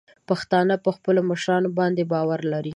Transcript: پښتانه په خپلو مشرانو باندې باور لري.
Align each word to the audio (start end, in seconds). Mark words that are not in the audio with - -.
پښتانه 0.29 0.75
په 0.85 0.89
خپلو 0.97 1.21
مشرانو 1.31 1.69
باندې 1.79 2.03
باور 2.11 2.39
لري. 2.53 2.69